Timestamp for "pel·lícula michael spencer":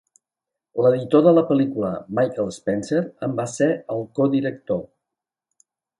1.51-3.03